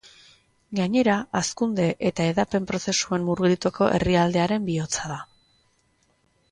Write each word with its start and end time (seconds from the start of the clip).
Gainera, 0.77 1.17
hazkunde 1.39 1.85
eta 2.11 2.27
hedapen 2.31 2.65
prozesuan 2.73 3.29
murgildutako 3.29 3.93
herrialdearen 3.99 4.69
bihotza 4.73 5.13
da. 5.15 5.25